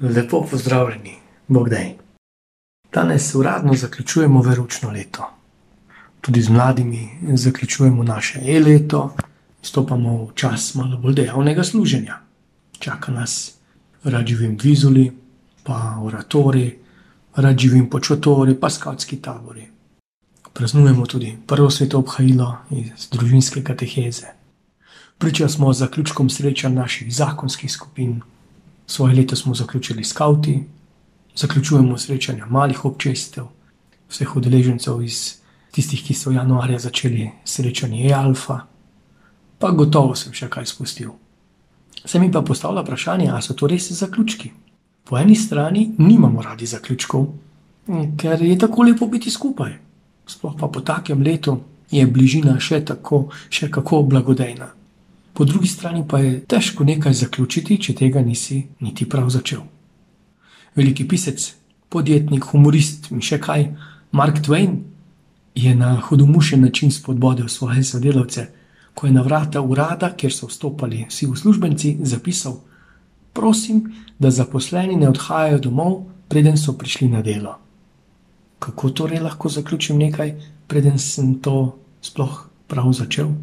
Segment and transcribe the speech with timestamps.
[0.00, 1.14] Lepo pozdravljeni,
[1.48, 1.94] Bogdaj.
[2.92, 5.30] Danes uradno zaključujemo veručno leto.
[6.20, 9.14] Tudi z mladimi zaključujemo naše e-leto,
[9.62, 12.18] stopamo v čas malo bolj dejavnega služenja.
[12.78, 13.54] Čaka nas
[14.04, 15.12] rad živim vizuli,
[15.62, 16.78] pa oratori,
[17.36, 19.66] rad živim počotori, pa skavtski tabori.
[20.52, 24.26] Praznujemo tudi prvo sveto obhajilo iz družinske kateheze.
[25.18, 28.20] Priča smo z zaključkom srečanj naših zakonskih skupin.
[28.86, 30.64] Svoje leto smo zaključili s skavti,
[31.36, 33.44] zaključujemo srečanja malih občestev,
[34.08, 35.34] vseh udeležencev iz
[35.70, 38.60] tistih, ki so januarja začeli srečanje E-Alfa,
[39.58, 41.10] pa gotovo sem še kaj spustil.
[42.04, 44.52] Se mi pa postavlja vprašanje, ali so to res zaključki.
[45.04, 47.26] Po eni strani nimamo radi zaključkov,
[48.18, 49.76] ker je tako lepo biti skupaj.
[50.26, 51.58] Sploh pa po takem letu
[51.90, 54.75] je bližina še tako, še kako blagodejna.
[55.36, 59.60] Po drugi strani pa je težko nekaj zaključiti, če tega nisi niti prav začel.
[60.76, 61.42] Veliki pisec,
[61.92, 63.66] podjetnik, humorist in še kaj,
[64.16, 64.78] Mark Twain,
[65.54, 68.46] je na hudomušen način spodbudil svoje sodelavce,
[68.94, 72.56] ko je na vrata urada, kjer so vstopali vsi uslužbenci, zapisal:
[73.36, 73.82] Prosim,
[74.18, 77.58] da zaposleni ne odhajajo domov, preden so prišli na delo.
[78.58, 80.32] Kako torej lahko zaključim nekaj,
[80.66, 82.40] preden sem to sploh
[82.72, 83.36] prav začel?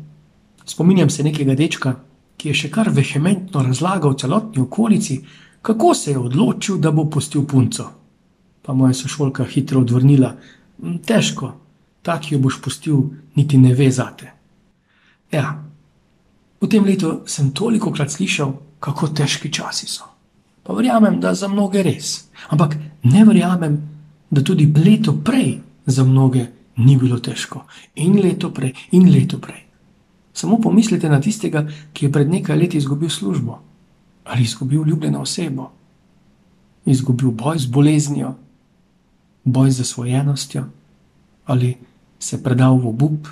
[0.65, 1.95] Spominjam se nekega dečka,
[2.37, 5.19] ki je še kar vehementno razlagal celotni okolici,
[5.61, 7.89] kako se je odločil, da bo pustil punco.
[8.61, 10.35] Pa moja sošolka hitro odvrnila:
[11.05, 11.53] Težko,
[12.01, 13.03] taki jo boš pustil,
[13.35, 14.31] niti ne ve zate.
[15.31, 15.63] Ja,
[16.61, 20.07] v tem letu sem toliko krat slišal, kako težki časi so.
[20.63, 22.29] Pa verjamem, da za mnoge res.
[22.49, 23.79] Ampak ne verjamem,
[24.31, 26.45] da tudi leto prej za mnoge
[26.77, 27.65] ni bilo težko.
[27.95, 29.72] In leto prej, in leto prej.
[30.33, 33.59] Samo pomislite na tistega, ki je pred nekaj leti izgubil službo
[34.23, 35.71] ali izgubil ljubljeno osebo,
[36.85, 38.35] izgubil boj z boleznijo,
[39.43, 40.63] boj z zasvojenostjo
[41.45, 41.75] ali
[42.19, 43.27] se predal v obup.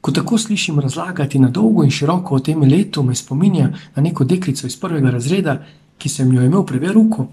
[0.00, 4.24] Ko tako slišim razlagati na dolgo in široko o tem letu, me spominja na neko
[4.24, 5.58] deklico iz prvega razreda,
[5.98, 7.26] ki sem jo imel pri veruku.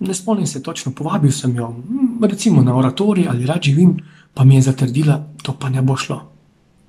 [0.00, 1.74] Ne spomnim se točno, povabil sem jo,
[2.22, 3.96] recimo na oratorij ali rad živim,
[4.34, 6.20] pa mi je zatrdila, to pa ne bo šlo.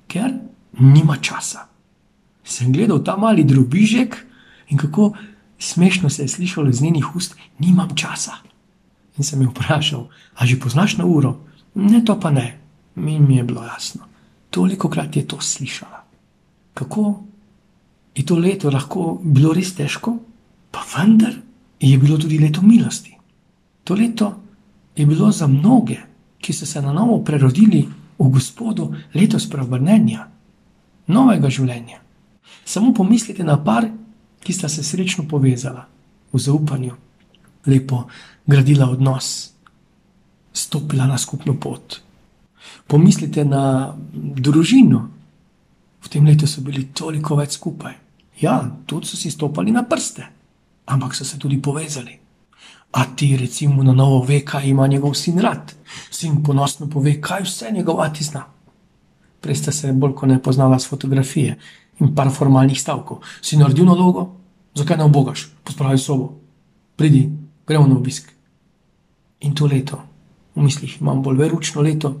[0.06, 0.32] Ker
[0.80, 1.68] nima časa.
[2.44, 4.16] Sem gledal ta mali drobižek
[4.68, 5.12] in kako
[5.58, 8.32] smešno se je slišalo iz njenih ust, nimam časa.
[9.18, 11.36] In sem jih vprašal, a že poznaš na uro?
[11.74, 12.58] Ne, to pa ne.
[12.94, 14.04] Mi, mi je bilo jasno.
[14.50, 16.04] Toliko krat je to slišala.
[16.74, 17.22] Kako
[18.14, 20.16] je to leto lahko bilo res težko,
[20.70, 21.34] pa vendar
[21.80, 23.16] je bilo tudi leto milosti.
[23.84, 24.34] To leto
[24.96, 25.96] je bilo za mnoge,
[26.38, 30.28] ki so se na novo prerodili v Gospodu, leto spreobrnenja
[31.06, 32.00] novega življenja.
[32.64, 33.88] Samo pomislite na par,
[34.42, 35.86] ki sta se srečno povezala
[36.32, 36.94] v zaupanju,
[37.66, 38.04] lepo
[38.46, 39.52] gradila odnos,
[40.52, 42.00] stopila na skupno pot.
[42.86, 45.08] Pomislite na družino.
[46.02, 47.94] V tem letu so bili toliko več skupaj.
[48.42, 50.26] Ja, tudi so si stopili na prste,
[50.90, 52.18] ampak so se tudi povezali.
[52.92, 55.72] A ti, recimo, na novo ve, kaj ima njegov sin rad.
[56.10, 58.51] Sin ponosno pove, kaj vse njegov ati zna
[59.42, 61.58] prej sta se bolj kot ne poznala s fotografije
[62.00, 63.20] in par formalnih stavkov.
[63.42, 64.28] Si naredil nalogo,
[64.74, 66.32] zakaj ne obogaš, pospravi sobo,
[66.96, 67.28] pridi,
[67.66, 68.30] gremo na obisk.
[69.40, 69.98] In to leto,
[70.54, 72.14] v mislih imam bolj veručno leto,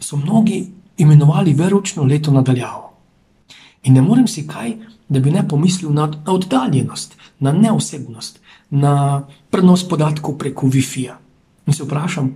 [0.00, 0.66] so mnogi
[0.98, 2.90] imenovali veručno leto nadaljavo.
[3.84, 4.76] In ne morem si kaj,
[5.08, 8.40] da bi ne pomislil na, na oddaljenost, na neosebnost,
[8.70, 11.18] na prenos podatkov preko Wi-Fi-ja.
[11.66, 12.34] In se vprašam,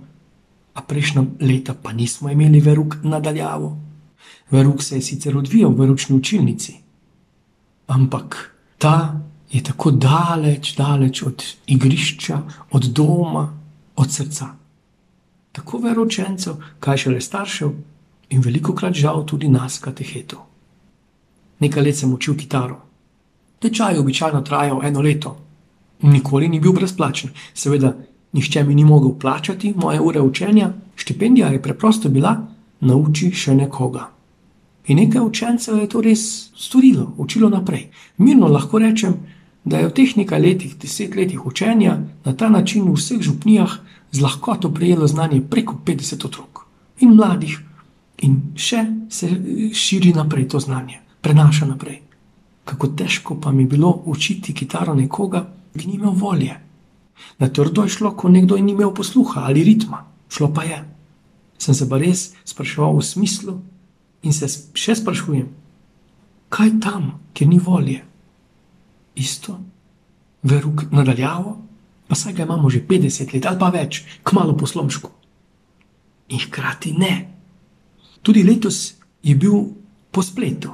[0.73, 3.77] a prejšnja leta pa nismo imeli veruk nadaljavo.
[4.51, 6.73] Veruk se je sicer odvijal v ročni učilnici,
[7.87, 9.21] ampak ta
[9.51, 13.53] je tako daleč, daleč od igrišča, od doma,
[13.95, 14.47] od srca.
[15.51, 17.71] Tako veročencev, kaj šele staršev,
[18.29, 20.39] in veliko krat žal tudi nas, katehetov.
[21.59, 22.77] Nekaj let sem učil kitaro.
[23.59, 25.37] Tečaj je običajno trajal eno leto.
[26.01, 27.93] Nikoli ni bil brezplačen, seveda,
[28.33, 32.37] nihče mi ni mogel plačati moje ure učenja, štipendija je preprosto bila:
[32.79, 34.18] nauči še nekoga.
[34.87, 37.89] In nekaj učencev je to res storilo, učilo naprej.
[38.17, 39.13] Mirno lahko rečem,
[39.63, 43.79] da je v teh nekaj letih, deset letih učenja na ta način v vseh župnijah
[44.11, 46.65] z lahkoto prejelo znanje preko 50 otrok
[46.99, 47.59] in mladih,
[48.21, 49.29] in še se
[49.73, 52.01] širi naprej to znanje, prenaša naprej.
[52.65, 55.45] Kako težko pa mi je bilo učiti kitaro nekoga,
[55.77, 56.57] ki ni imel volje.
[57.39, 60.83] Na trdo je šlo, ko nekdo ni imel posluha ali ritma, šlo pa je.
[61.57, 63.59] Sem se pa res spraševal v smislu,
[64.23, 65.47] in se še sprašujem,
[66.49, 68.03] kaj tam, kjer ni volje.
[69.19, 69.57] Isto,
[70.43, 71.55] veruk nadaljavo,
[72.07, 75.11] pa saj ga imamo že 50 let ali pa več, kmalo po slomšku.
[76.29, 77.13] In hkrati ne.
[78.21, 79.73] Tudi letos je bil
[80.11, 80.73] po spletu,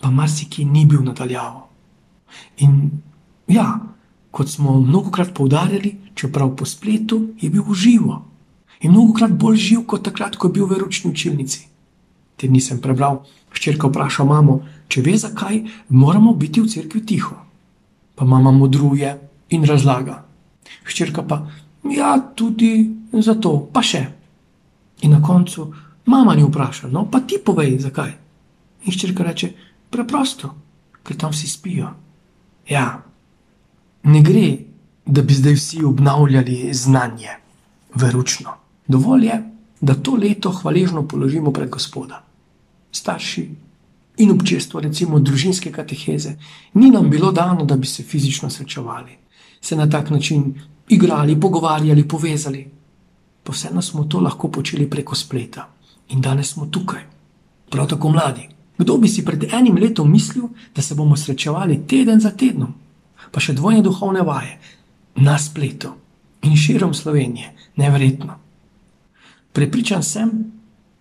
[0.00, 1.68] pa marsikaj ni bil nadaljavo.
[2.64, 2.90] In
[3.48, 3.80] ja,
[4.30, 8.24] kot smo mnogokrat poudarjali, čeprav po spletu je bil živo
[8.80, 11.66] in mnogokrat bolj živ kot takrat, ko je bil v ročni učilnici.
[12.38, 15.58] Te nisem prebral, hčerka vpraša mamo, če ve, zakaj
[15.90, 17.34] moramo biti v cerkvi tiho.
[18.14, 19.10] Pa mama modruje
[19.50, 20.22] in razlaga.
[20.86, 21.42] Hčerka pa,
[21.90, 22.72] ja, tudi
[23.12, 24.04] zato, pa še.
[25.02, 25.66] In na koncu
[26.06, 28.14] mama ni vprašala, no pa ti povej, zakaj.
[28.86, 29.50] In hčerka reče,
[29.90, 30.54] preprosto,
[31.02, 31.90] ker tam vsi spijo.
[32.68, 32.86] Ja,
[34.04, 34.46] ne gre,
[35.08, 37.38] da bi zdaj vsi obnavljali znanje,
[37.94, 38.54] veručno.
[38.86, 39.38] Dovolj je,
[39.80, 42.27] da to leto hvaležno položimo pred Gospoda.
[42.92, 43.48] Starši
[44.18, 46.36] in občestvo, recimo družinske kateheze,
[46.74, 49.18] ni nam bilo dano, da bi se fizično srečevali,
[49.60, 50.54] se na tak način
[50.88, 52.70] igrali, pogovarjali, povezali.
[53.44, 55.68] Pa vseeno smo to lahko počeli preko spleta
[56.08, 57.02] in danes smo tukaj,
[57.70, 58.48] prav tako mladi.
[58.78, 62.74] Kdo bi si pred enim letom mislil, da se bomo srečevali teden za tednom,
[63.30, 64.58] pa še dvojne duhovne vaje
[65.16, 65.90] na spletu
[66.42, 68.38] in širom Slovenije, nevrjetno.
[69.52, 70.30] Prepričan sem,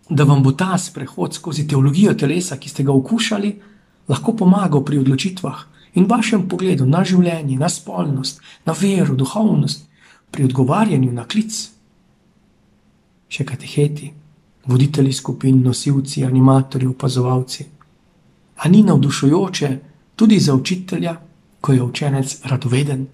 [0.09, 3.55] da vam bo ta sprehod skozi teologijo telesa, ki ste ga okušali,
[4.07, 5.63] lahko pomagal pri odločitvah
[5.95, 9.83] in vašem pogledu na življenje, na spolnost, na vero, duhovnost,
[10.31, 11.55] pri odgovarjanju na klic.
[13.27, 14.11] Še kateheti
[14.67, 17.65] voditelji skupin, nosilci, animatorji, opazovalci.
[18.57, 19.69] A ni navdušujoče
[20.15, 21.15] tudi za učitelja,
[21.61, 23.07] ko je učenec radoveden,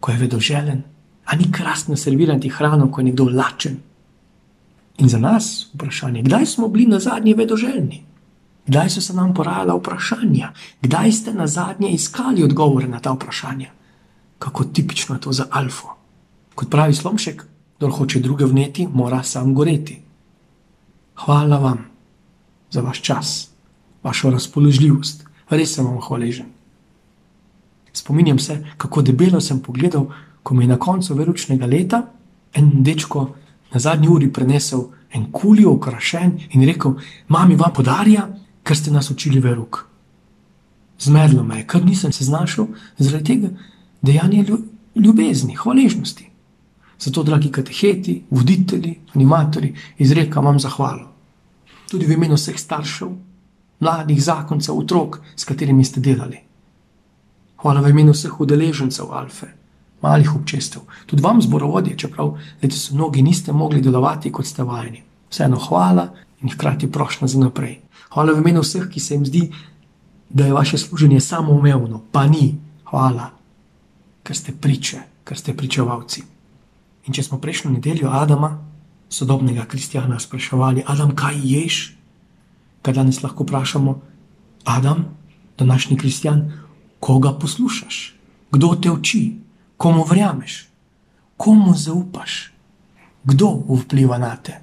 [0.00, 0.82] ko je vedoželen,
[1.24, 3.76] a ni krasno servirati hrano, ko je nekdo lačen.
[4.98, 8.02] In za nas vprašanje, kdaj smo bili na zadnje vedoželjni?
[8.66, 10.52] Kdaj so se nam porajala vprašanja?
[10.82, 13.70] Kdaj ste na zadnje iskali odgovore na ta vprašanja?
[14.38, 15.94] Kako tipično je to za alfa.
[16.54, 17.44] Kot pravi Slomšek,
[17.78, 20.02] kdo hoče druge vneti, mora sam goreti.
[21.24, 21.86] Hvala vam
[22.70, 23.50] za vaš čas,
[24.02, 26.46] vašo razpoložljivost, res sem vam hvaležen.
[27.92, 30.06] Spominjam se, kako debelo sem pogledal,
[30.42, 32.02] ko mi je na koncu veručnega leta
[32.54, 33.34] en dečko
[33.72, 36.94] na zadnji uri prenesel en kulijo, okrašen in rekel:
[37.28, 38.28] Mami, vam podarja,
[38.62, 39.84] ker ste nas učili veruk.
[40.98, 42.66] Zmedlo me je, ker nisem se znašel
[42.98, 43.48] zaradi tega
[44.02, 44.44] dejanja
[44.94, 46.30] ljubezni, hvaležnosti.
[46.98, 51.12] Zato, dragi kateheti, voditelji, animatori, izrekam vam zahvalo.
[51.90, 53.12] Tudi v imenu vseh staršev,
[53.80, 56.40] mladih zakoncev, otrok, s katerimi ste delali.
[57.62, 59.46] Hvala v imenu vseh udeležencev Alfe,
[60.02, 65.02] malih občestev, tudi vam, zborovodje, čeprav letos mnogi niste mogli delovati kot ste vajeni.
[65.30, 66.08] Vseeno hvala
[66.42, 67.80] in hkrati prošnja za naprej.
[68.14, 69.48] Hvala v imenu vseh, ki se jim zdi,
[70.30, 72.56] da je vaše služenje samoumevno, pa ni.
[72.88, 73.30] Hvala,
[74.24, 76.22] ker ste priče, ker ste pričevalci.
[77.04, 78.54] In če smo prejšnjo nedeljo Adama,
[79.12, 81.76] sodobnega kristjana, spraševali, Adam, kaj ješ?
[82.82, 83.98] Kaj danes lahko vprašamo,
[84.64, 85.04] Adam,
[85.58, 86.46] današnji kristjan,
[87.00, 88.14] koga poslušaš,
[88.52, 89.36] kdo te uči,
[89.78, 90.68] komu verjameš,
[91.36, 92.52] komu zaupaš,
[93.24, 94.60] kdo vpliva na te,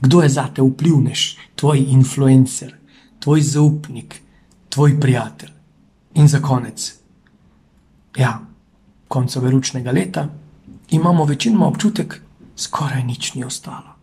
[0.00, 2.74] kdo je za te vplivnež, tvoj influencer,
[3.18, 4.20] tvoj zaupnik,
[4.68, 5.50] tvoj prijatelj.
[6.14, 6.94] In za konec,
[8.16, 8.40] ja,
[9.08, 10.28] konca veručnega leta
[10.90, 12.20] imamo večinoma občutek,
[12.56, 13.96] skoraj nič ni ostalo.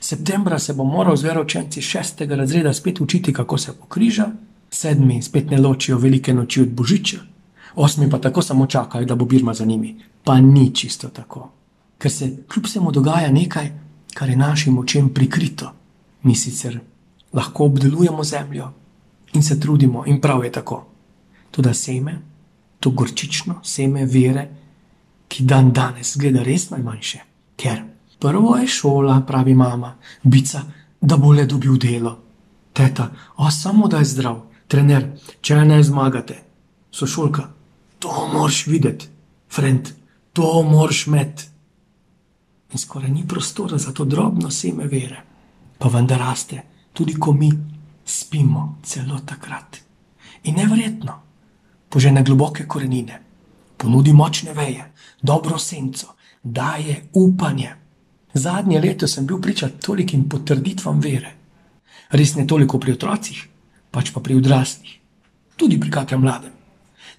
[0.00, 4.26] Septembra se bo moral z veročenci šestega razreda spet učiti, kako se pokriža,
[4.70, 7.18] sedmi spet ne ločijo velike noči od božiča,
[7.76, 9.96] osmi pa tako samo čakajo, da bo Birma za njimi.
[10.24, 11.50] Pa ni čisto tako.
[11.98, 13.70] Ker se kljub vsemu dogaja nekaj,
[14.14, 15.72] kar je našim očem prikrito.
[16.22, 16.80] Mi sicer
[17.32, 18.72] lahko obdelujemo zemljo
[19.32, 20.86] in se trudimo, in prav je tako.
[21.50, 22.18] Tudi seme,
[22.80, 24.48] to gorčično seme vere,
[25.28, 27.18] ki dan danes gleda res najmanjše.
[27.56, 27.82] Ker
[28.18, 30.62] prvo je šola, pravi mama, bica,
[31.00, 32.18] da bo le dobil delo.
[32.72, 36.38] Teta, o samo da je zdrav, trener, če ne zmagate,
[36.90, 37.48] sošolka,
[38.04, 39.08] to moraš videti,
[39.48, 39.88] friend,
[40.32, 41.46] to moraš met.
[42.72, 45.22] In skoraj ni prostora za to drobno seme vere,
[45.78, 46.60] pa vendar raste,
[46.92, 47.48] tudi ko mi
[48.04, 49.80] spimo, celo takrat.
[50.44, 51.14] In nevrjetno,
[51.88, 53.20] požene globoke korenine
[53.76, 54.84] ponudi močne veje,
[55.22, 57.70] dobro senco, daje upanje.
[58.34, 61.32] Zadnje leto sem bil priča tolikim potrditvam vere.
[62.10, 63.40] Res ne toliko pri otrocih,
[63.90, 64.98] pač pa pri odraslih,
[65.56, 66.53] tudi pri kakrem mladem.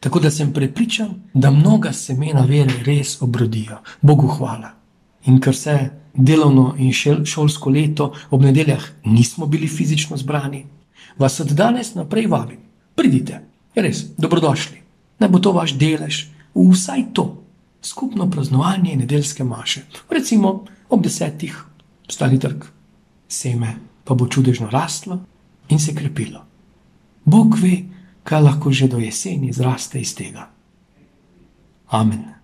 [0.05, 3.79] Tako da sem prepričan, da mnoga semena vere res obrodijo.
[4.01, 4.69] Bogu hvala.
[5.25, 6.91] In ker se delovno in
[7.25, 10.65] šolsko leto ob nedeljah nismo bili fizično zbrani,
[11.17, 12.59] vas od danes naprej vabim.
[12.95, 13.39] Pridite,
[13.75, 14.77] res, dobrodošli.
[15.19, 16.21] Naj bo to vaš delež,
[16.53, 17.25] vsaj to,
[17.81, 19.87] skupno praznovanje nedeljske maše.
[20.09, 21.57] Recimo ob desetih
[22.09, 22.69] stali trg,
[23.27, 25.19] seme pa bo čudežno rastlo
[25.69, 26.45] in se krepilo.
[27.25, 27.94] Bog ve,
[28.25, 30.49] kaj lahko že do jeseni zraste iz tega.
[31.93, 32.34] Amen.